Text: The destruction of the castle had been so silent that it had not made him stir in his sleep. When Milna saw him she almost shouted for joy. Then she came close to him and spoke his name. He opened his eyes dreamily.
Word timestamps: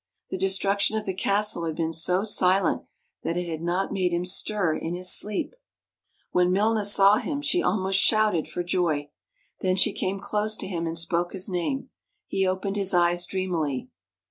The 0.31 0.37
destruction 0.39 0.97
of 0.97 1.05
the 1.05 1.13
castle 1.13 1.63
had 1.65 1.75
been 1.75 1.93
so 1.93 2.23
silent 2.23 2.85
that 3.21 3.37
it 3.37 3.47
had 3.47 3.61
not 3.61 3.93
made 3.93 4.11
him 4.11 4.25
stir 4.25 4.75
in 4.75 4.95
his 4.95 5.11
sleep. 5.13 5.53
When 6.31 6.49
Milna 6.49 6.85
saw 6.85 7.17
him 7.17 7.39
she 7.43 7.61
almost 7.61 7.99
shouted 7.99 8.47
for 8.47 8.63
joy. 8.63 9.11
Then 9.59 9.75
she 9.75 9.93
came 9.93 10.17
close 10.19 10.57
to 10.57 10.67
him 10.67 10.87
and 10.87 10.97
spoke 10.97 11.33
his 11.33 11.49
name. 11.49 11.91
He 12.25 12.47
opened 12.47 12.77
his 12.77 12.95
eyes 12.95 13.27
dreamily. 13.27 13.89